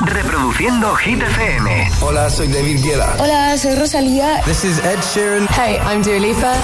[0.00, 1.90] Reproduciendo Hit FM.
[2.00, 3.16] Hola, soy David Guetta.
[3.18, 4.40] Hola, soy Rosalía.
[4.44, 5.48] This is Ed Sheeran.
[5.48, 6.54] Hey, I'm Dua Lipa.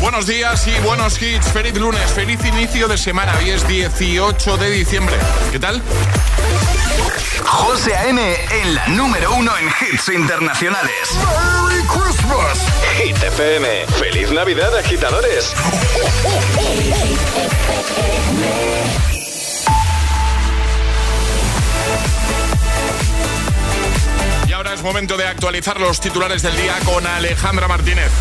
[0.00, 1.50] Buenos días y buenos hits.
[1.52, 3.32] Feliz lunes, feliz inicio de semana.
[3.38, 5.16] Hoy es 18 de diciembre.
[5.50, 5.80] ¿Qué tal?
[7.44, 8.20] José A.M.
[8.62, 10.92] en la número uno en hits internacionales.
[11.14, 12.58] ¡Merry Christmas!
[13.04, 13.86] Hit FM.
[13.98, 15.52] ¡Feliz Navidad, agitadores!
[24.46, 28.12] Y ahora es momento de actualizar los titulares del día con Alejandra Martínez.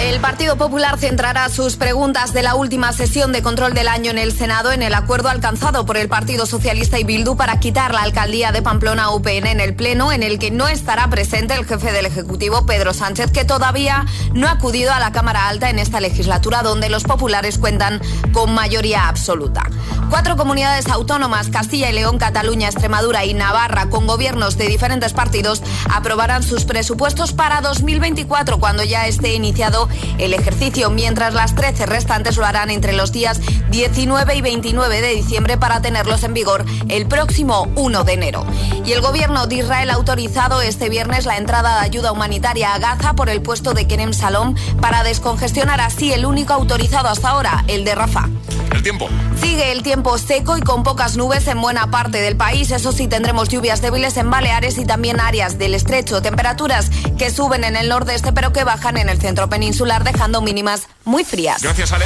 [0.00, 4.18] El Partido Popular centrará sus preguntas de la última sesión de control del año en
[4.18, 8.02] el Senado en el acuerdo alcanzado por el Partido Socialista y Bildu para quitar la
[8.02, 11.92] alcaldía de Pamplona UPN en el Pleno, en el que no estará presente el jefe
[11.92, 16.00] del Ejecutivo, Pedro Sánchez, que todavía no ha acudido a la Cámara Alta en esta
[16.00, 18.00] legislatura, donde los populares cuentan
[18.32, 19.62] con mayoría absoluta.
[20.10, 25.62] Cuatro comunidades autónomas, Castilla y León, Cataluña, Extremadura y Navarra, con gobiernos de diferentes partidos,
[25.90, 29.81] aprobarán sus presupuestos para 2024, cuando ya esté iniciado
[30.18, 35.14] el ejercicio, mientras las 13 restantes lo harán entre los días 19 y 29 de
[35.14, 38.46] diciembre para tenerlos en vigor el próximo 1 de enero.
[38.84, 42.78] Y el gobierno de Israel ha autorizado este viernes la entrada de ayuda humanitaria a
[42.78, 47.64] Gaza por el puesto de Kerem Salom para descongestionar así el único autorizado hasta ahora,
[47.68, 48.28] el de Rafah.
[48.72, 49.08] El tiempo.
[49.38, 52.70] Sigue el tiempo seco y con pocas nubes en buena parte del país.
[52.70, 56.22] Eso sí, tendremos lluvias débiles en Baleares y también áreas del estrecho.
[56.22, 59.71] Temperaturas que suben en el nordeste pero que bajan en el centro peninsular,
[60.04, 61.62] dejando mínimas muy frías.
[61.62, 62.04] Gracias, Ale.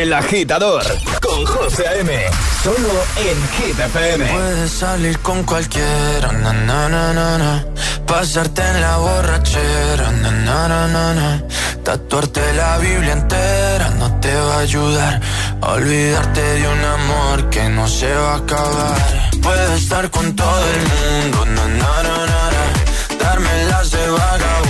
[0.00, 0.84] El agitador
[1.20, 2.12] con José A.M.
[2.62, 4.24] Solo en Hit FM.
[4.26, 7.64] Puedes salir con cualquiera, na, na, na, na, na.
[8.06, 11.42] pasarte en la borrachera, na, na, na, na, na.
[11.82, 15.20] tatuarte la Biblia entera no te va a ayudar.
[15.62, 18.96] a Olvidarte de un amor que no se va a acabar.
[19.42, 22.64] Puedes estar con todo el mundo, na, na, na, na, na.
[23.18, 24.69] darme las de vagabundo,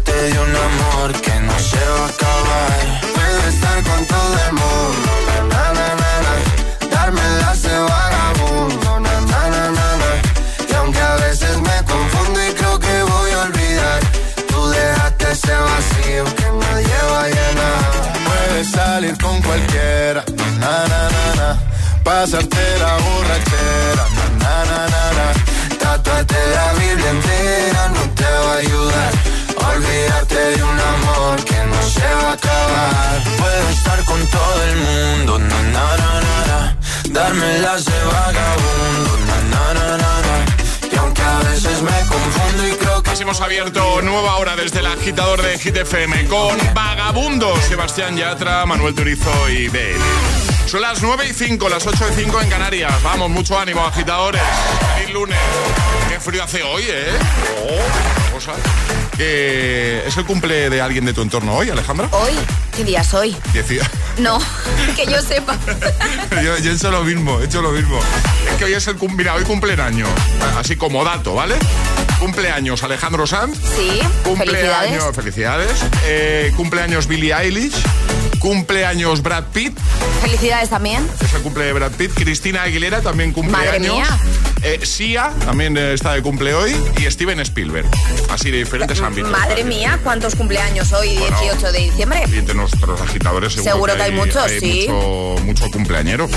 [0.21, 3.01] de un amor que no se va a acabar.
[3.15, 5.11] Puedes estar con todo el mundo,
[5.49, 6.89] na, na, na, na.
[6.95, 10.11] darme las de vagabundo, na, na, na, na, na.
[10.69, 13.99] y aunque a veces me confundo y creo que voy a olvidar,
[14.47, 17.81] tú dejaste ese vacío que nadie va a llenar.
[18.27, 20.23] Puedes salir con cualquiera,
[20.59, 21.59] na, na, na, na.
[22.03, 25.27] pasarte la borrachera, na, na, na, na, na.
[25.79, 29.11] Tatuarte la Biblia entera no te va a ayudar.
[29.75, 33.23] Olvídate de un amor que no se va a acabar.
[33.37, 36.75] Puedo estar con todo el mundo, na, na, na, na,
[37.13, 37.29] na.
[37.77, 40.31] de vagabundo, na, na, na, na, na.
[43.11, 48.65] Así hemos abierto nueva hora desde el agitador de Hit FM con Vagabundos, Sebastián Yatra,
[48.65, 49.97] Manuel Turizo y Bel.
[50.65, 52.93] Son las 9 y 5, las 8 y 5 en Canarias.
[53.03, 54.41] Vamos, mucho ánimo, agitadores.
[54.95, 55.37] Feliz lunes.
[56.07, 57.19] Qué frío hace hoy, ¿eh?
[57.67, 58.59] Oh, cosa.
[59.17, 62.09] Que es el cumple de alguien de tu entorno hoy, Alejandra.
[62.11, 62.33] Hoy,
[62.75, 63.35] ¿qué día es hoy?
[63.53, 63.83] Decía.
[64.17, 64.39] No,
[64.95, 65.57] que yo sepa.
[66.43, 67.99] yo, he hecho lo mismo, he hecho lo mismo.
[68.49, 70.09] Es que hoy es el cumple, mira, hoy cumpleaños,
[70.57, 71.55] así como dato, ¿vale?
[72.19, 73.57] Cumpleaños Alejandro Sanz.
[73.57, 75.15] Sí, cumpleaños, felicidades.
[75.15, 75.85] felicidades.
[76.05, 77.83] Eh, cumpleaños Billie Eilish.
[78.41, 79.77] Cumpleaños Brad Pitt.
[80.21, 81.07] Felicidades también.
[81.23, 82.11] Es el cumple de Brad Pitt.
[82.15, 83.67] Cristina Aguilera también cumpleaños.
[83.67, 84.19] Madre mía.
[84.63, 86.75] Eh, Sia también está de cumple hoy.
[86.97, 87.87] Y Steven Spielberg.
[88.29, 89.29] Así de diferentes ámbitos.
[89.29, 92.23] Madre mía, ¿cuántos cumpleaños hoy, 18 de diciembre?
[92.33, 94.87] Y entre nuestros agitadores seguro, seguro que, hay, muchos, sí.
[94.89, 96.27] Mucho, mucho cumpleañero.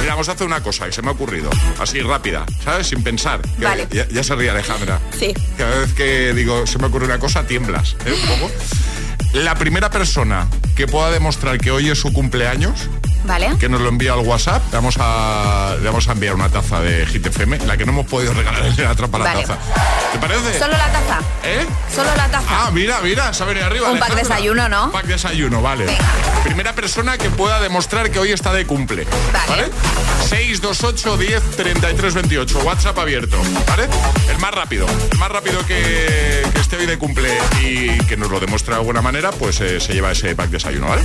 [0.00, 1.50] Mira, vamos a hacer una cosa que se me ha ocurrido.
[1.78, 2.86] Así rápida, ¿sabes?
[2.86, 3.40] Sin pensar.
[3.58, 3.86] Vale.
[3.90, 4.98] Ya, se ríe Alejandra.
[5.18, 5.34] Sí.
[5.58, 7.96] Cada vez que digo, se me ocurre una cosa, tiemblas.
[8.06, 8.12] ¿eh?
[8.12, 8.50] Un poco.
[9.34, 12.88] La primera persona que pueda demostrar que hoy es su cumpleaños,
[13.24, 13.56] Vale.
[13.58, 14.62] Que nos lo envía al WhatsApp.
[14.70, 18.06] Le vamos a, le vamos a enviar una taza de GTFM, la que no hemos
[18.06, 19.58] podido regalar en la trampa la taza.
[20.12, 20.58] ¿Te parece?
[20.58, 21.20] ¿Solo la taza?
[21.42, 21.66] ¿Eh?
[21.94, 22.46] Solo la taza.
[22.48, 23.90] Ah, mira, mira, se ha venido arriba.
[23.90, 24.86] Un pack desayuno, ¿no?
[24.86, 25.86] Un pack desayuno, vale.
[26.44, 29.06] Primera persona que pueda demostrar que hoy está de cumple.
[29.48, 29.70] Vale.
[30.28, 32.58] 628 10 33 28.
[32.60, 33.38] WhatsApp abierto.
[33.66, 33.88] ¿Vale?
[34.30, 34.86] El más rápido.
[35.10, 37.28] El más rápido que, esté hoy de cumple
[37.62, 40.88] y que nos lo demuestre de alguna manera, pues eh, se lleva ese pack desayuno,
[40.88, 41.02] ¿vale?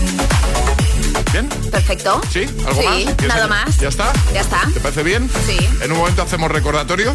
[1.31, 1.47] ¿Bien?
[1.71, 2.21] Perfecto.
[2.31, 2.45] ¿Sí?
[2.65, 3.27] ¿Algo sí, más?
[3.27, 3.77] Nada más.
[3.77, 4.11] ¿Ya está?
[4.33, 4.61] Ya está.
[4.73, 5.29] ¿Te parece bien?
[5.45, 5.57] Sí.
[5.81, 7.13] En un momento hacemos recordatorio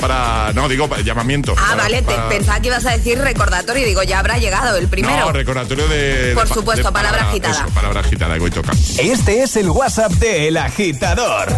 [0.00, 0.52] para.
[0.54, 1.54] No, digo, para llamamiento.
[1.56, 5.26] Ah, vale, pensaba que ibas a decir recordatorio y digo, ya habrá llegado el primero.
[5.26, 6.32] No, recordatorio de.
[6.34, 7.66] Por supuesto, palabra agitada.
[7.74, 8.72] palabra agitada, que hoy toca.
[8.98, 11.48] Este es el WhatsApp de El Agitador.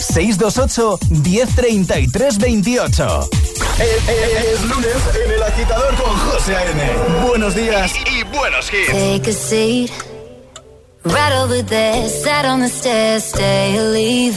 [0.00, 3.30] 628 1033 28.
[3.78, 7.26] Es, lunes en El Agitador con José A.N.
[7.28, 10.17] Buenos días y, y buenos hits.
[11.16, 14.36] Right over there, sat on the stairs, stay or leave.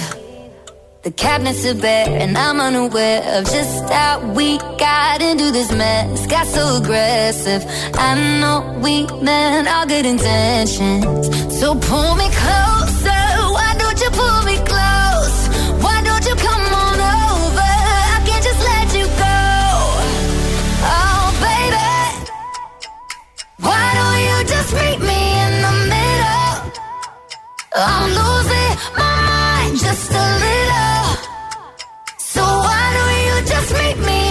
[1.04, 6.28] The cabinets are bare, and I'm unaware of just how we got into this mess.
[6.28, 7.66] Got so aggressive.
[7.96, 11.04] I know we meant all good intentions.
[11.60, 13.22] So pull me closer.
[13.58, 15.38] Why don't you pull me close?
[15.84, 17.72] Why don't you come on over?
[18.16, 19.40] I can't just let you go.
[20.96, 21.92] Oh, baby.
[23.66, 26.01] Why don't you just meet me in the middle?
[27.74, 31.16] I'm losing my mind just a little.
[32.18, 34.31] So why don't you just meet me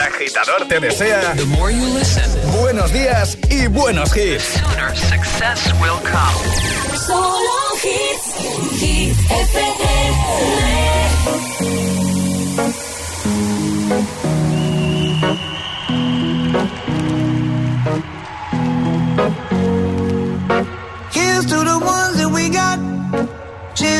[0.00, 1.34] El agitador te desea
[2.58, 4.54] buenos días y buenos hits.
[4.94, 6.96] success will come.
[6.96, 7.50] Solo
[7.82, 8.34] hits.
[8.80, 10.20] Hits FM.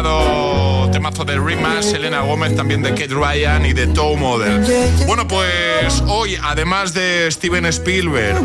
[0.00, 4.64] preparado temazo de Rimas, Selena Gómez, también de Kate Ryan y de Toe Model.
[5.06, 8.38] Bueno, pues hoy, además de Steven Spielberg,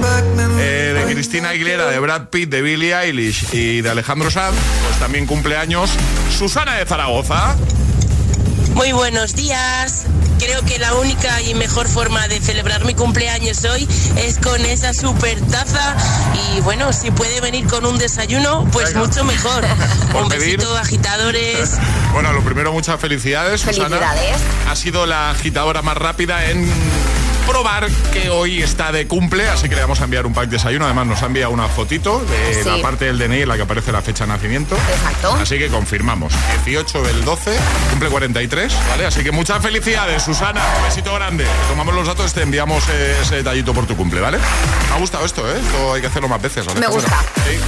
[0.60, 5.00] eh, de Cristina Aguilera, de Brad Pitt, de Billie Eilish y de Alejandro Sanz, pues
[5.00, 5.92] también cumpleaños
[6.38, 7.56] Susana de Zaragoza.
[8.74, 10.06] Muy buenos días.
[10.40, 13.88] Creo que la única y mejor forma de celebrar mi cumpleaños hoy
[14.18, 15.96] es con esa super taza
[16.56, 19.08] y bueno, si puede venir con un desayuno, pues Venga.
[19.08, 19.64] mucho mejor.
[20.14, 20.58] Un pedir.
[20.58, 21.72] besito, agitadores.
[22.14, 23.98] Bueno, lo primero, muchas felicidades, Susana.
[23.98, 24.38] Felicidades.
[24.70, 26.72] Ha sido la agitadora más rápida en
[27.48, 30.58] probar que hoy está de cumple, así que le vamos a enviar un pack de
[30.58, 30.86] desayuno.
[30.86, 32.70] Además, nos ha enviado una fotito de Sí.
[32.70, 34.76] la parte del DNI en la que aparece la fecha de nacimiento.
[34.76, 35.34] Exacto.
[35.42, 36.34] Así que confirmamos.
[36.66, 37.58] 18 del 12,
[37.92, 39.06] cumple 43, ¿vale?
[39.06, 40.62] Así que muchas felicidades, Susana.
[40.80, 41.46] Un besito grande.
[41.70, 44.38] Tomamos los datos, te enviamos ese detallito por tu cumple, ¿vale?
[44.90, 45.60] Me ha gustado esto, ¿eh?
[45.64, 46.66] Esto hay que hacerlo más veces.
[46.66, 46.80] ¿vale?
[46.80, 47.20] Me gusta.
[47.46, 47.60] Sí.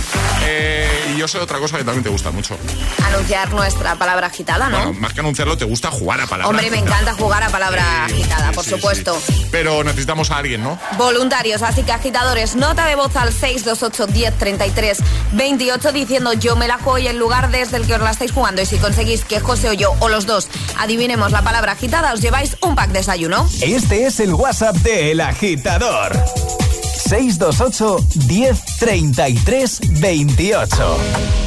[0.46, 2.58] Eh, y yo sé otra cosa que también te gusta mucho.
[3.06, 4.78] Anunciar nuestra palabra agitada, ¿no?
[4.78, 6.50] Bueno, más que anunciarlo, te gusta jugar a palabras.
[6.50, 9.20] Hombre, me encanta jugar a palabra Sí, agitada, por sí, supuesto.
[9.26, 9.46] sí.
[9.68, 10.80] Pero necesitamos a alguien, ¿no?
[10.98, 15.00] Voluntarios, así que agitadores, nota de voz al 628 10 33
[15.34, 18.32] 28 diciendo yo me la juego y el lugar desde el que os la estáis
[18.32, 18.62] jugando.
[18.62, 20.48] Y si conseguís que José o yo o los dos
[20.78, 23.46] adivinemos la palabra agitada, os lleváis un pack de desayuno.
[23.60, 26.14] Este es el WhatsApp de El Agitador.
[27.10, 31.47] 628 10 33 28.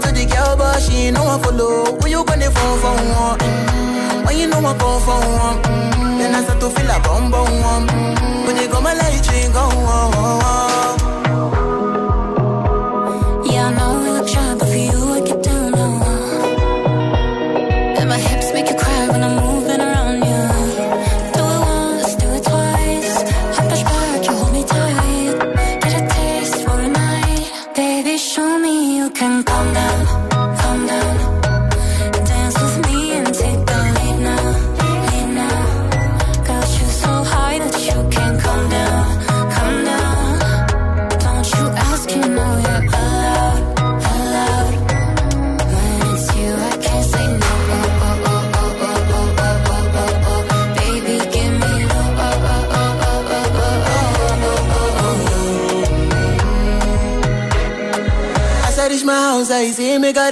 [0.00, 1.96] to the girl, but she ain't know I follow.
[2.00, 3.38] When you gonna phone for one?
[3.38, 4.26] Mm-hmm.
[4.26, 5.58] When you know I phone for one?
[5.62, 6.18] Mm-hmm.
[6.18, 7.86] Then I start to feel a bum bum one.
[7.88, 8.46] Mm-hmm.
[8.46, 9.60] When you go my light, you ain't go.
[9.62, 10.10] Oh, oh.
[10.14, 10.99] oh, oh.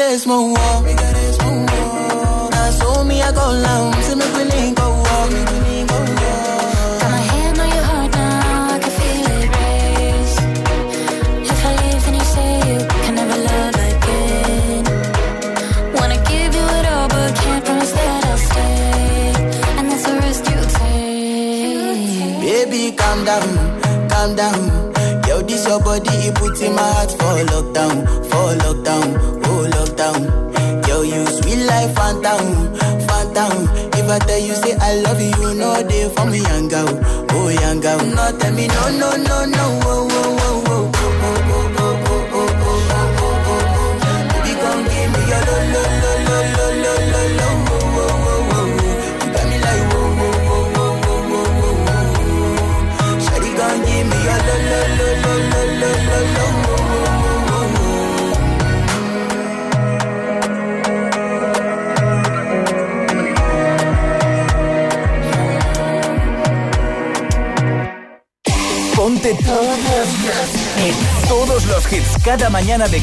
[0.09, 0.55] mesmo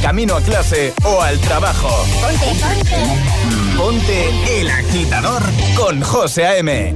[0.06, 1.90] camino a clase o al trabajo.
[2.22, 3.76] Ponte, ponte.
[3.76, 5.42] Ponte el agitador
[5.76, 6.94] con José A.M.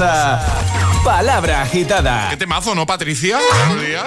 [0.00, 0.40] a
[1.04, 2.28] Palabra Agitada.
[2.30, 3.38] ¿Qué temazo, no, Patricia?
[3.68, 4.04] Buenos días.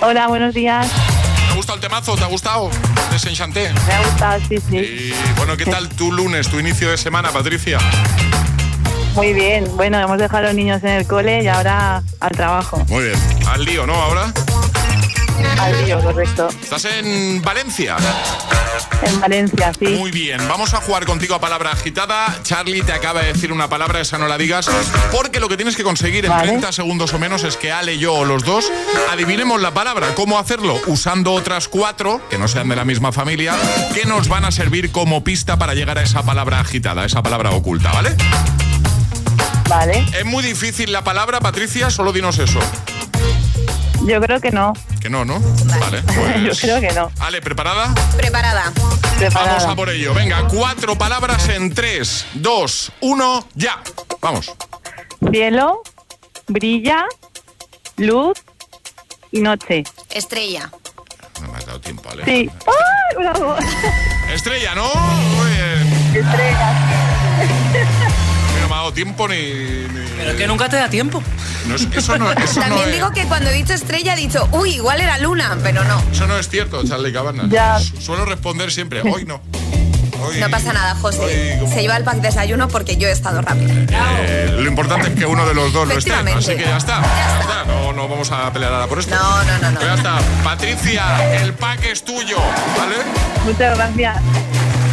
[0.00, 0.90] Hola, buenos días.
[0.90, 2.16] ¿Te ha gustado el temazo?
[2.16, 2.70] ¿Te ha gustado?
[3.10, 3.72] Desenchanté.
[3.86, 4.76] Me ha gustado, sí, sí.
[4.76, 7.78] Y bueno, ¿qué tal tu lunes, tu inicio de semana, Patricia?
[9.14, 9.64] Muy bien.
[9.76, 12.84] Bueno, hemos dejado a los niños en el cole y ahora al trabajo.
[12.88, 13.18] Muy bien.
[13.48, 13.94] Al lío, ¿no?
[13.94, 14.32] Ahora.
[15.58, 16.48] Al lío, correcto.
[16.62, 17.96] ¿Estás en Valencia?
[19.02, 19.86] En Valencia, sí.
[19.86, 22.38] Muy bien, vamos a jugar contigo a palabra agitada.
[22.42, 24.68] Charlie te acaba de decir una palabra, esa no la digas,
[25.12, 28.14] porque lo que tienes que conseguir en 30 segundos o menos es que Ale, yo
[28.14, 28.70] o los dos
[29.10, 30.14] adivinemos la palabra.
[30.14, 30.80] ¿Cómo hacerlo?
[30.86, 33.54] Usando otras cuatro, que no sean de la misma familia,
[33.94, 37.50] que nos van a servir como pista para llegar a esa palabra agitada, esa palabra
[37.50, 38.16] oculta, ¿vale?
[39.68, 40.06] Vale.
[40.18, 42.58] Es muy difícil la palabra, Patricia, solo dinos eso.
[44.08, 44.72] Yo creo que no.
[45.00, 45.38] Que no, ¿no?
[45.80, 46.02] Vale.
[46.06, 47.10] pues- Yo creo que no.
[47.20, 47.94] Ale, ¿preparada?
[48.16, 48.72] Preparada.
[49.18, 49.52] Preparada.
[49.58, 50.14] Vamos a por ello.
[50.14, 53.82] Venga, cuatro palabras en tres, dos, uno, ya.
[54.22, 54.50] Vamos.
[55.30, 55.82] Cielo,
[56.46, 57.04] brilla,
[57.98, 58.38] luz
[59.30, 59.84] y noche.
[60.10, 60.70] Estrella.
[61.42, 62.24] No me has dado tiempo, Ale.
[62.24, 62.50] Sí.
[62.66, 63.56] ¡Ay, bravo!
[64.32, 64.88] Estrella, ¿no?
[64.94, 66.24] Muy bien.
[66.24, 66.72] Estrella.
[68.88, 69.36] No dado tiempo ni...
[69.36, 71.22] ni- Pero que nunca te da tiempo.
[71.66, 74.16] No es- eso no, eso no También es, digo que cuando he dicho estrella he
[74.16, 76.02] dicho, uy, igual era luna, pero no.
[76.10, 77.50] eso no es cierto, Charlie Cabanas.
[77.50, 77.78] Ya.
[77.78, 79.42] Su- Suelo responder siempre, hoy no.
[80.24, 81.58] Hoy- No pasa nada, José.
[81.60, 83.70] hoy Se lleva el pack desayuno porque yo he estado rápido.
[83.70, 87.02] Eh, lo importante es que uno de los dos lo esté, así que ya está.
[87.02, 87.64] Ya está.
[87.66, 89.14] No, no vamos a pelear ahora por esto.
[89.14, 89.80] No, no, no, no.
[89.82, 90.18] Ya está.
[90.42, 92.38] Patricia, el pack es tuyo,
[92.78, 92.96] ¿vale?
[93.44, 94.16] Muchas gracias.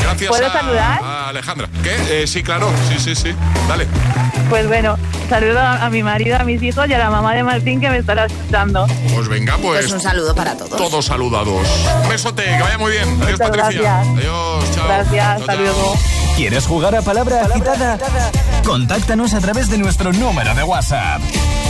[0.05, 0.99] Gracias ¿Puedo a, saludar?
[1.03, 1.67] a Alejandra.
[1.83, 2.23] ¿Qué?
[2.23, 2.69] Eh, sí, claro.
[2.89, 3.35] Sí, sí, sí.
[3.67, 3.87] Dale.
[4.49, 7.43] Pues bueno, saludo a, a mi marido, a mis hijos y a la mamá de
[7.43, 8.85] Martín que me estará escuchando.
[9.13, 9.81] Pues venga, pues.
[9.81, 10.77] Pues un saludo para todos.
[10.77, 11.67] Todos saludados.
[12.03, 13.03] Un besote, que vaya muy bien.
[13.21, 13.81] Adiós, Muchas Patricia.
[13.81, 14.07] gracias.
[14.17, 14.85] Adiós, chao.
[14.87, 15.61] Gracias, Chao, hasta chao.
[15.61, 15.95] luego.
[16.35, 17.97] ¿Quieres jugar a Palabra Agitada?
[18.65, 21.21] Contáctanos a través de nuestro número de WhatsApp.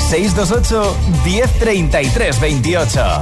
[0.09, 3.21] 628 1033 28.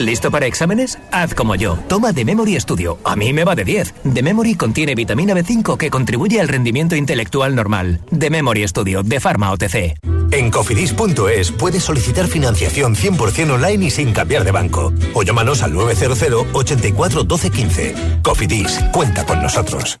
[0.00, 0.98] ¿Listo para exámenes?
[1.12, 1.76] Haz como yo.
[1.86, 2.98] Toma The Memory Studio.
[3.04, 3.94] A mí me va de 10.
[4.14, 8.00] The Memory contiene vitamina B5 que contribuye al rendimiento intelectual normal.
[8.18, 9.98] The Memory Studio de Pharma OTC.
[10.32, 14.90] En cofidis.es puedes solicitar financiación 100% online y sin cambiar de banco.
[15.12, 17.94] O llámanos al 900 84 12 15.
[18.22, 20.00] Cofidis, cuenta con nosotros.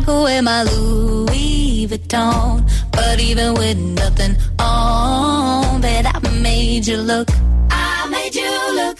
[0.00, 2.64] I go wear my Louis Vuitton.
[2.90, 7.28] But even with nothing on, that I made you look.
[7.70, 8.98] I made you look.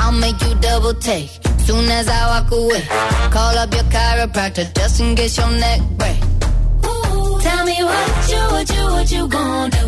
[0.00, 1.28] I'll make you double take.
[1.58, 2.82] Soon as I walk away,
[3.30, 6.18] call up your chiropractor just in case your neck break.
[6.86, 9.86] Ooh, Tell me what you, what you, what you gonna do?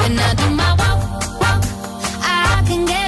[0.00, 1.62] When I do my walk, walk,
[2.22, 3.07] I can guarantee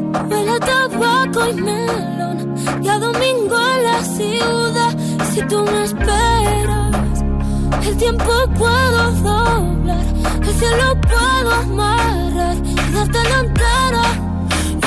[0.29, 2.55] Huele a tabaco y melón.
[2.81, 4.93] Y a domingo en la ciudad.
[5.33, 7.23] Si tú me esperas,
[7.87, 10.05] El tiempo puedo doblar,
[10.47, 14.03] el cielo puedo amarrar y darte la entera.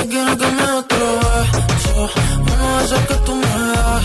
[0.02, 2.10] Y quiero que me beso,
[2.40, 4.04] uno de esos que tú me das.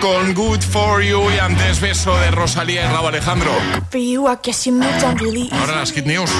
[0.00, 3.50] Con Good For You y antes beso de Rosalía y Raúl Alejandro.
[3.90, 6.30] For you, I guess you moved on really Ahora las Hit News.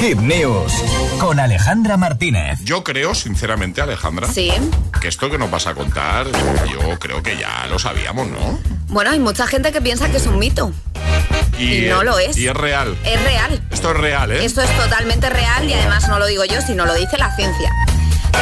[0.00, 0.72] Hit News
[1.18, 2.58] con Alejandra Martínez.
[2.64, 4.52] Yo creo, sinceramente, Alejandra, Sí.
[5.00, 6.26] que esto que nos vas a contar,
[6.70, 8.58] yo creo que ya lo sabíamos, ¿no?
[8.88, 10.72] Bueno, hay mucha gente que piensa que es un mito.
[11.58, 12.36] Y, no lo es.
[12.36, 12.96] Y es real.
[13.04, 13.62] Es real.
[13.70, 14.44] Esto es real, ¿eh?
[14.44, 17.70] Esto es totalmente real y además no lo digo yo, sino lo dice la ciencia.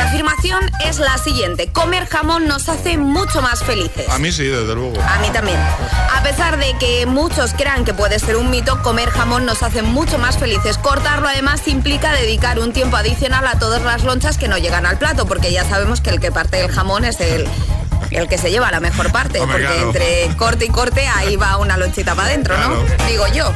[0.01, 1.71] La afirmación es la siguiente.
[1.71, 4.09] Comer jamón nos hace mucho más felices.
[4.09, 4.99] A mí sí, desde luego.
[4.99, 5.59] A mí también.
[5.61, 9.83] A pesar de que muchos crean que puede ser un mito, comer jamón nos hace
[9.83, 10.79] mucho más felices.
[10.79, 14.97] Cortarlo además implica dedicar un tiempo adicional a todas las lonchas que no llegan al
[14.97, 17.47] plato, porque ya sabemos que el que parte el jamón es el
[18.11, 21.77] el que se lleva la mejor parte, porque entre corte y corte ahí va una
[21.77, 22.75] lonchita para adentro, ¿no?
[23.07, 23.53] Digo yo.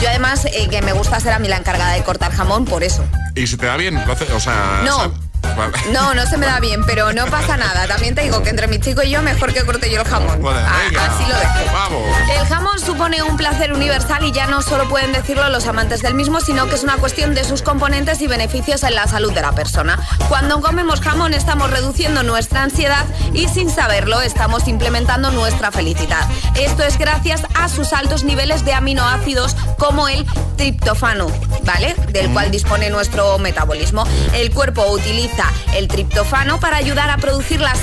[0.00, 2.84] Yo además eh, que me gusta ser a mí la encargada de cortar jamón por
[2.84, 3.04] eso.
[3.34, 3.96] ¿Y si te da bien?
[3.96, 5.27] O sea, no.
[5.92, 7.86] No, no se me da bien, pero no pasa nada.
[7.86, 10.40] También te digo que entre mi chico y yo mejor que corte yo el jamón.
[10.46, 11.72] Ah, así lo dejo.
[11.72, 12.02] Vamos.
[12.38, 16.14] El jamón supone un placer universal y ya no solo pueden decirlo los amantes del
[16.14, 19.40] mismo, sino que es una cuestión de sus componentes y beneficios en la salud de
[19.40, 19.98] la persona.
[20.28, 26.28] Cuando comemos jamón estamos reduciendo nuestra ansiedad y sin saberlo estamos implementando nuestra felicidad.
[26.56, 31.28] Esto es gracias a sus altos niveles de aminoácidos como el triptofano,
[31.64, 31.94] ¿vale?
[32.12, 34.04] Del cual dispone nuestro metabolismo.
[34.34, 37.74] El cuerpo utiliza el triptofano para ayudar a producir la,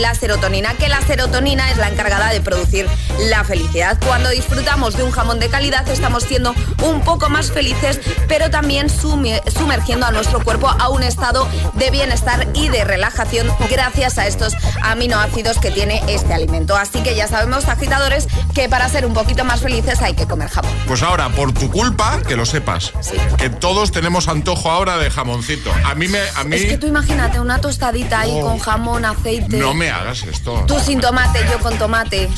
[0.00, 2.86] la serotonina, que la serotonina es la encargada de producir
[3.30, 3.98] la felicidad.
[4.04, 8.88] Cuando disfrutamos de un jamón de calidad estamos siendo un poco más felices, pero también
[8.88, 14.54] sumergiendo a nuestro cuerpo a un estado de bienestar y de relajación gracias a estos
[14.82, 16.76] aminoácidos que tiene este alimento.
[16.76, 20.48] Así que ya sabemos, agitadores, que para ser un poquito más felices hay que comer
[20.48, 20.72] jamón.
[20.86, 22.92] Pues ahora, por tu culpa, que lo sepas,
[23.38, 25.72] que todos tenemos antojo ahora de jamoncito.
[25.84, 26.20] A mí me...
[26.36, 26.56] A mí...
[26.56, 29.58] Es que tú imagínate una tostadita ahí con jamón, aceite.
[29.58, 30.64] No me hagas esto.
[30.66, 32.30] Tú sin tomate, yo con tomate.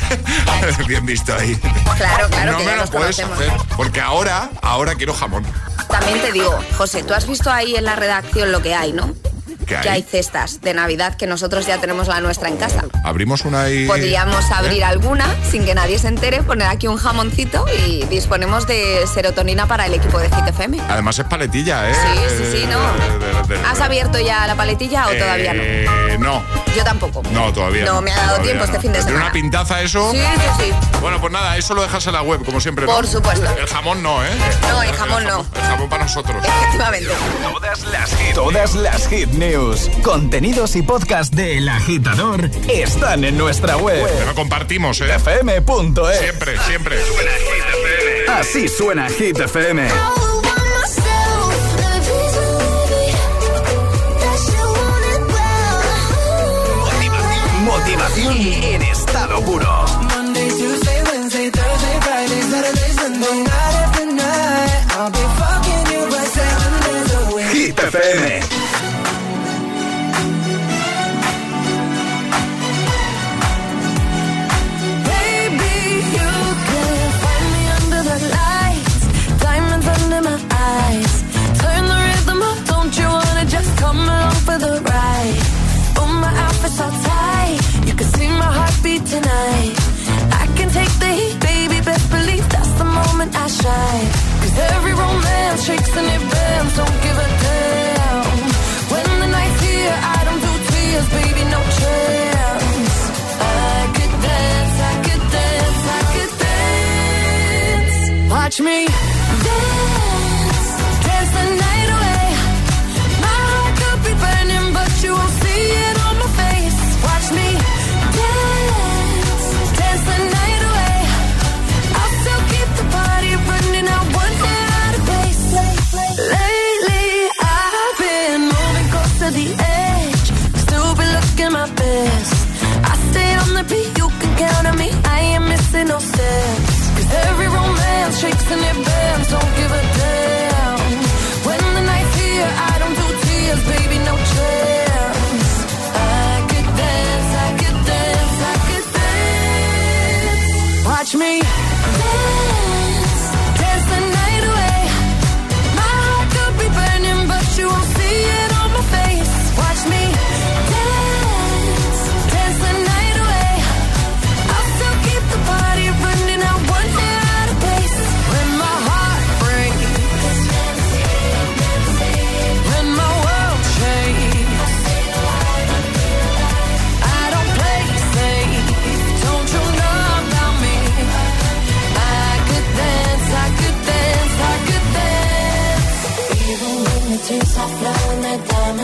[0.86, 1.56] Bien visto ahí.
[1.96, 2.52] Claro, claro.
[2.52, 5.44] No que me lo puedes hacer, porque ahora, ahora quiero jamón.
[5.88, 9.14] También te digo, José, tú has visto ahí en la redacción lo que hay, ¿no?
[9.66, 12.84] Que hay cestas de Navidad que nosotros ya tenemos la nuestra en casa.
[13.04, 13.86] Abrimos una y...
[13.86, 14.54] Podríamos ¿Eh?
[14.54, 19.66] abrir alguna sin que nadie se entere, poner aquí un jamoncito y disponemos de serotonina
[19.66, 20.80] para el equipo de GTFM.
[20.88, 21.94] Además es paletilla, ¿eh?
[21.94, 22.78] Sí, sí, sí, no.
[23.68, 25.62] ¿Has abierto ya la paletilla o todavía no?
[25.62, 26.42] Eh, no.
[26.76, 27.22] Yo tampoco.
[27.30, 28.02] No, todavía no.
[28.02, 29.24] me ha dado tiempo este fin de semana.
[29.24, 30.10] una pintaza eso?
[30.12, 30.72] Sí, sí, sí.
[31.00, 32.92] Bueno, pues nada, eso lo dejas en la web, como siempre, ¿no?
[32.92, 33.48] Por supuesto.
[33.58, 34.30] El jamón no, ¿eh?
[34.68, 35.46] No, el jamón no.
[35.54, 36.44] El jamón para nosotros.
[36.44, 37.10] Efectivamente.
[37.42, 39.55] Todas las hit, todas las hit news,
[40.02, 44.06] contenidos y podcast de El Agitador están en nuestra web.
[44.06, 45.14] Te lo compartimos, ¿eh?
[45.14, 46.18] fm.es.
[46.18, 46.96] Siempre, siempre.
[48.28, 49.88] Así suena Hit FM.
[57.64, 59.75] Motivación en estado puro.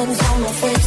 [0.03, 0.82] Diamonds on my face.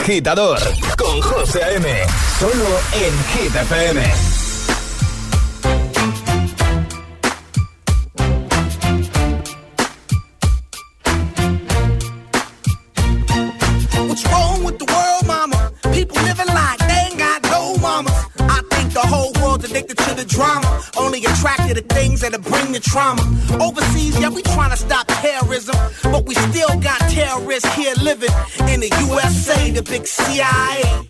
[0.00, 0.58] Agitador
[0.96, 1.86] con José A.M.
[2.38, 4.00] Solo en Hit FM.
[14.08, 15.72] What's wrong with the world, mama?
[15.92, 18.10] People living like they ain't got no mama.
[18.40, 20.80] I think the whole world's addicted to the drama.
[20.96, 23.22] Only attracted to things that'll bring the trauma.
[23.60, 25.76] Overseas, yeah, we trying to stop terrorism.
[26.04, 28.30] But we still got terrorists here living
[28.68, 29.09] in the USA,
[29.82, 31.09] the big CIA,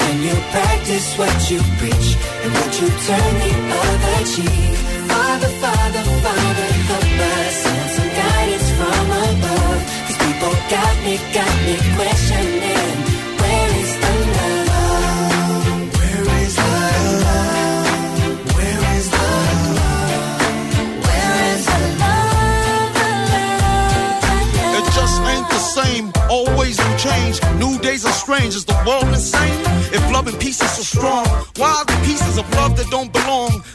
[0.11, 4.75] When you practice what you preach and what you turn the other cheek.
[5.07, 9.81] Father, Father, Father, help us send some guidance from above.
[10.07, 12.95] These people got me, got me questioning.
[13.39, 15.79] Where is the love?
[15.95, 16.75] Where is the
[17.23, 17.87] love?
[18.57, 19.27] Where is the
[19.79, 20.43] love?
[21.07, 22.91] Where is the love?
[22.99, 24.75] The love, the love?
[24.75, 26.05] It just ain't the same.
[26.29, 27.39] Always new change.
[27.57, 28.55] New days are strange.
[28.55, 29.07] Is the world
[30.39, 31.25] is so strong,
[31.57, 33.63] why are the pieces of love that don't belong?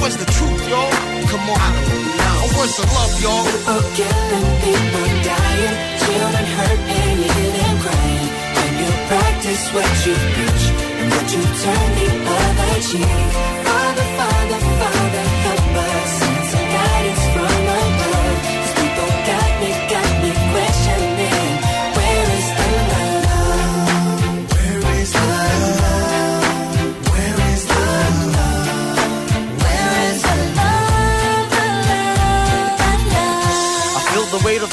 [0.00, 0.90] What's the truth, y'all?
[1.30, 2.36] Come on, I don't know.
[2.56, 3.44] What's the love, y'all?
[3.44, 8.28] People killing, people dying, children hurt and you hear them crying.
[8.56, 10.64] When you practice what you preach
[11.00, 13.85] and what you turn the other cheek.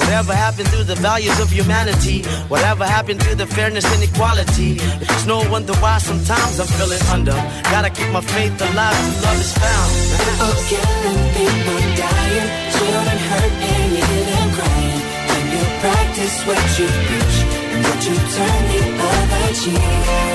[0.00, 2.22] Whatever happened to the values of humanity?
[2.48, 4.76] Whatever happened to the fairness and equality?
[5.00, 7.36] It's no wonder why sometimes I'm feeling under.
[7.72, 9.90] Gotta keep my faith alive till love is found.
[10.20, 15.00] People killing, people dying, children hurt and you hear them crying.
[15.30, 17.36] When you practice what you preach
[17.72, 19.84] and what you turn the other cheek.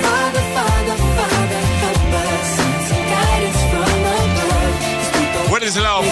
[0.06, 0.96] Father, Father,
[5.66, 6.06] is Love?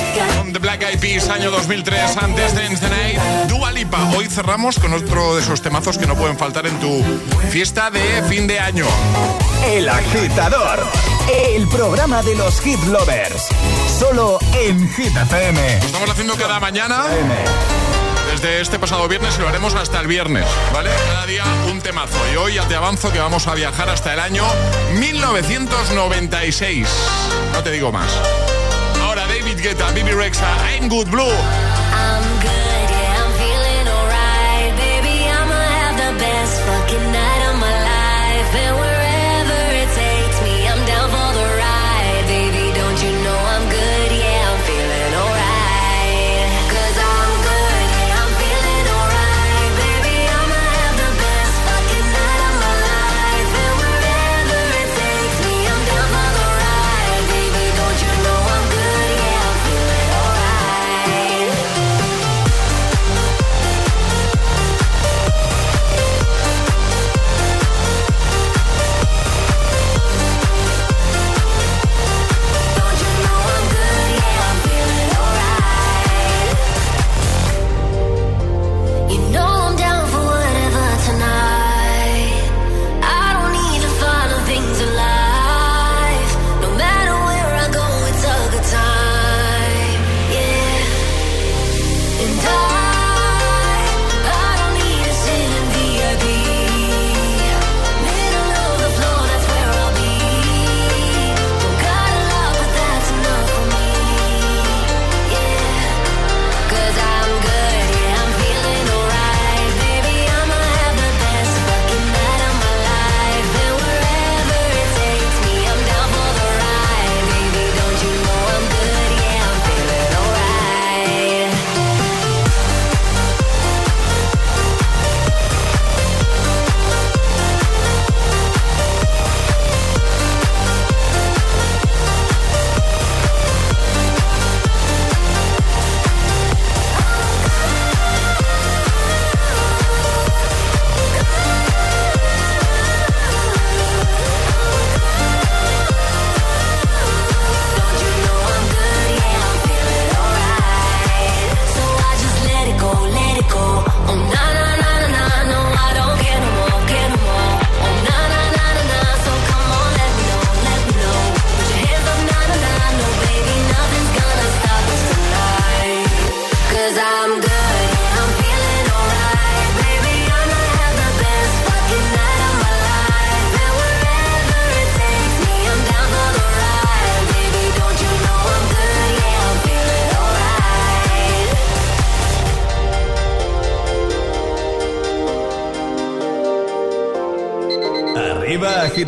[0.52, 3.20] The Black Eyed Peas, año 2003, antes de the Night.
[3.48, 4.10] Dua Lipa.
[4.16, 7.04] Hoy cerramos con otro de esos temazos que no pueden faltar en tu
[7.50, 8.86] fiesta de fin de año.
[9.66, 10.80] El agitador.
[11.32, 13.50] El programa de los hit lovers.
[14.00, 15.80] Solo en Hit FM.
[15.80, 17.04] Lo estamos haciendo cada mañana.
[18.32, 20.90] Desde este pasado viernes y lo haremos hasta el viernes, ¿vale?
[21.08, 22.18] Cada día un temazo.
[22.34, 24.46] Y hoy ya te avanzo que vamos a viajar hasta el año
[25.00, 26.88] 1996.
[27.54, 28.10] No te digo más.
[29.64, 31.24] Guetta, Bibi Rexa, I'm Good Blue.
[31.24, 34.72] I'm good, yeah, I'm feeling alright.
[34.76, 38.93] Baby, I'ma have the best fucking night of my life.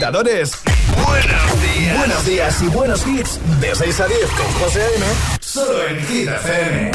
[0.05, 0.51] Agitadores,
[1.03, 1.97] buenos días.
[1.97, 3.39] Buenos días y buenos hits.
[3.59, 5.05] De 6 a 10 con José A.M.
[5.39, 6.91] Solo en Hit FM.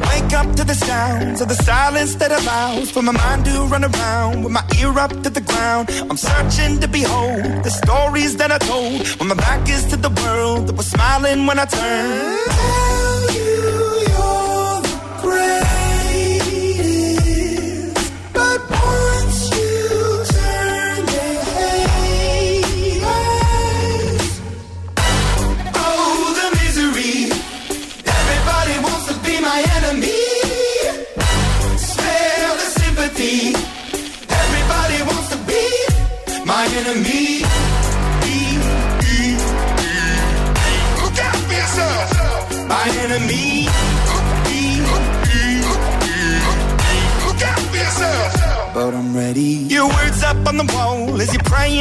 [0.00, 3.84] Wake up to the sounds of the silence that allows for my mind to run
[3.84, 5.88] around with my ear up to the ground.
[6.10, 10.10] I'm searching to behold the stories that I told when my back is to the
[10.22, 12.91] world that was smiling when I turned.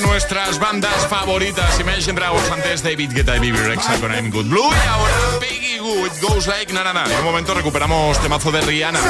[0.00, 4.70] Nuestras bandas favoritas, Imagine Dragons, antes David Guetta y Bibi Rexa con I'm Good Blue
[4.70, 6.82] y ahora Peggy Good, Goes Like Na.
[6.90, 9.00] En un momento recuperamos temazo de Rihanna.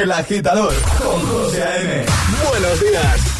[0.00, 2.04] El agitador con José A.M.
[2.48, 3.35] Buenos días.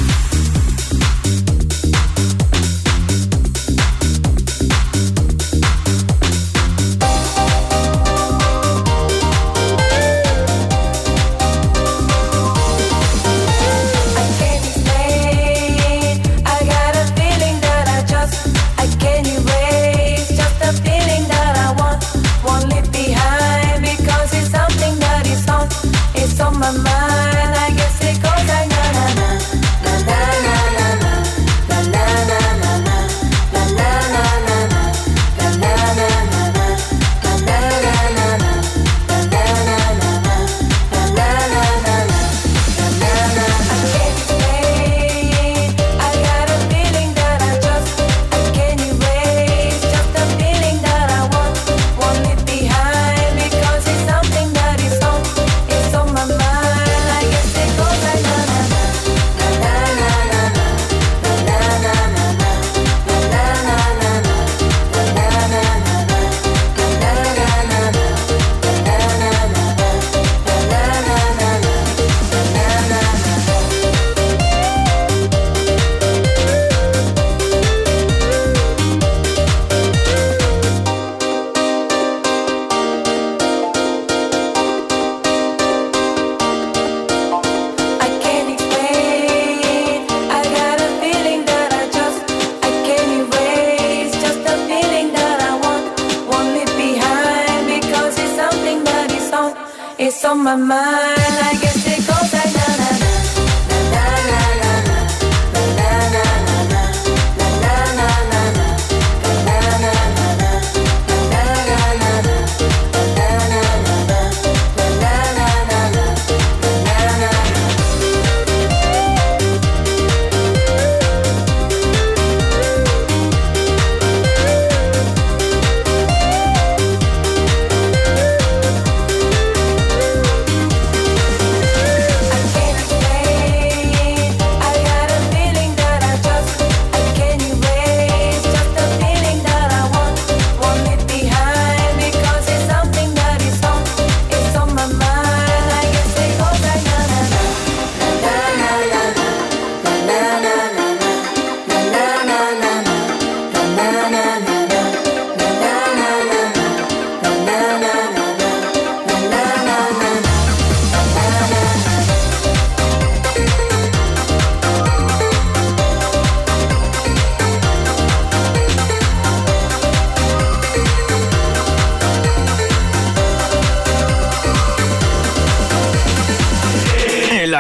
[100.07, 101.76] It's on my mind.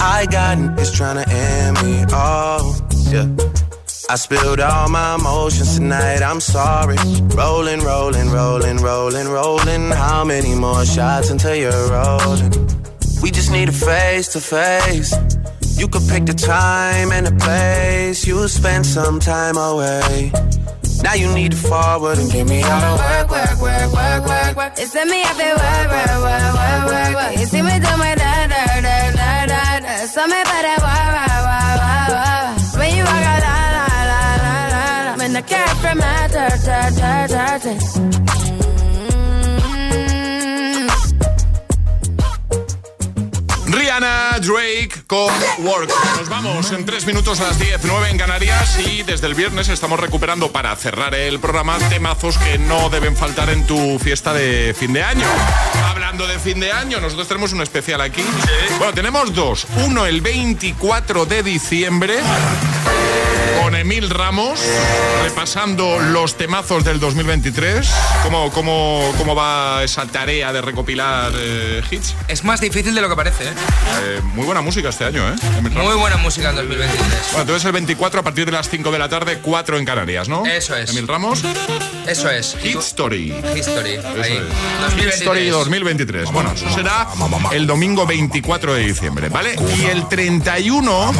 [0.00, 2.04] I got niggas tryna end me.
[2.12, 2.80] Oh,
[3.10, 3.26] yeah.
[4.10, 6.96] I spilled all my emotions tonight, I'm sorry.
[7.36, 9.90] Rolling, rolling, rolling, rolling, rolling.
[9.90, 12.52] How many more shots until you're rolling?
[13.22, 15.14] We just need a face to face.
[15.76, 18.26] You could pick the time and the place.
[18.26, 20.32] You'll spend some time away.
[21.02, 24.56] Now you need to forward and give me all the work, work, work, work, work,
[24.56, 24.72] work.
[24.78, 27.38] It's me, feel work, work, work, work, work, work.
[27.38, 29.17] You see me do my da, da, da, da,
[30.08, 30.26] da, da.
[30.26, 32.78] So me by that wah, wah, wah, wah, wah.
[32.78, 35.16] When you walk out, la, la, la, la, la, la.
[35.18, 38.07] When the cat from my ta, ta, ta, ta,
[43.98, 45.90] Rihanna Drake con Work.
[46.18, 49.68] Nos vamos en tres minutos a las 10, 9 en Canarias y desde el viernes
[49.68, 54.74] estamos recuperando para cerrar el programa temazos que no deben faltar en tu fiesta de
[54.78, 55.26] fin de año.
[55.84, 58.22] Hablando de fin de año, nosotros tenemos un especial aquí.
[58.78, 59.66] Bueno, tenemos dos.
[59.84, 62.20] Uno el 24 de diciembre
[63.68, 64.60] con Emil Ramos,
[65.24, 67.86] repasando los temazos del 2023.
[68.22, 72.14] ¿Cómo, cómo, cómo va esa tarea de recopilar eh, hits?
[72.28, 73.52] Es más difícil de lo que parece, ¿eh?
[74.04, 75.34] Eh, muy buena música este año, ¿eh?
[75.58, 75.92] Emil Ramos.
[75.92, 77.08] Muy buena música en 2023.
[77.10, 80.30] Bueno, entonces el 24 a partir de las 5 de la tarde, 4 en Canarias,
[80.30, 80.46] ¿no?
[80.46, 80.88] Eso es.
[80.88, 81.42] Emil Ramos,
[82.06, 82.56] Eso es.
[82.62, 83.34] Hit Story.
[83.54, 83.96] History.
[83.96, 84.40] Eso Ahí.
[84.88, 84.94] es.
[84.94, 86.32] Hit Story 2023.
[86.32, 87.06] Bueno, eso será
[87.52, 89.56] el domingo 24 de diciembre, ¿vale?
[89.76, 91.12] Y el 31,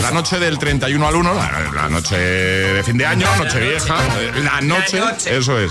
[0.00, 3.96] la noche del 31 al 1, la, la noche de fin de año, noche vieja,
[4.42, 5.70] la noche, eso es.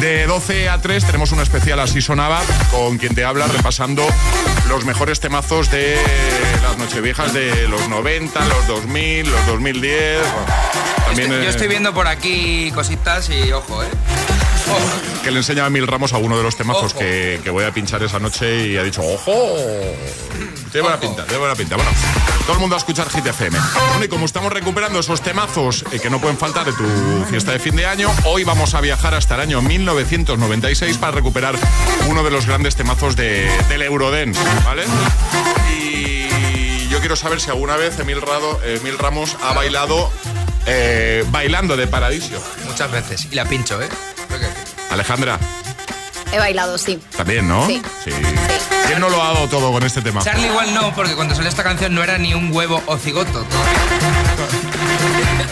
[0.00, 2.40] De 12 a 3 tenemos un especial así sonaba
[2.70, 4.06] con quien te habla repasando
[4.68, 5.96] los mejores temazos de
[6.62, 10.18] las nocheviejas de los 90, los 2000, los 2010.
[10.20, 10.46] bueno,
[11.06, 13.88] también Estoy- eh, yo estoy viendo por aquí cositas y ojo, ¿eh?
[15.22, 17.70] que le enseña a Mil Ramos a uno de los temazos que, que voy a
[17.72, 19.32] pinchar esa noche y ha dicho, ¡ojo!
[20.76, 21.76] Tiene buena pinta, tiene buena pinta.
[21.76, 21.90] Bueno,
[22.42, 23.58] todo el mundo a escuchar Hit FM.
[23.88, 26.84] Bueno, y como estamos recuperando esos temazos eh, que no pueden faltar de tu
[27.30, 31.56] fiesta de fin de año, hoy vamos a viajar hasta el año 1996 para recuperar
[32.08, 34.84] uno de los grandes temazos de, del Eurodance, ¿vale?
[35.72, 40.12] Y yo quiero saber si alguna vez Emil, Rado, Emil Ramos ha bailado
[40.66, 42.38] eh, bailando de Paradiso.
[42.66, 43.28] Muchas veces.
[43.30, 43.88] Y la pincho, ¿eh?
[44.90, 45.38] Alejandra.
[46.32, 47.00] He bailado, sí.
[47.16, 47.66] También, ¿no?
[47.66, 47.82] Sí.
[48.86, 50.22] ¿Quién no lo ha dado todo con este tema?
[50.22, 53.44] Charlie igual no, porque cuando salió esta canción no era ni un huevo o cigoto.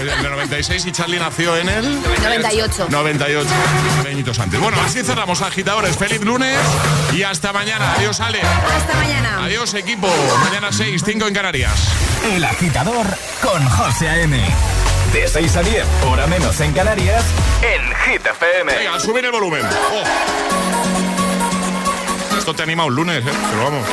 [0.01, 2.89] En el 96 y Charlie nació en el 98.
[2.91, 3.49] 98,
[4.09, 4.61] añitos antes.
[4.61, 5.97] Bueno, así cerramos agitadores.
[5.97, 6.59] Feliz lunes
[7.13, 7.95] y hasta mañana.
[7.95, 8.41] Adiós, Ale.
[8.41, 9.45] Hasta mañana.
[9.45, 10.09] Adiós, equipo.
[10.45, 11.89] Mañana 6, 5 en Canarias.
[12.25, 13.07] El agitador
[13.43, 14.43] con José A.M.
[15.13, 17.25] De 6 a 10, hora menos en Canarias,
[17.63, 18.75] en Hit FM.
[18.75, 19.63] Venga, subir el volumen.
[19.65, 20.64] Oh.
[22.45, 23.31] Esto te anima un lunes, ¿eh?
[23.51, 23.89] Pero vamos.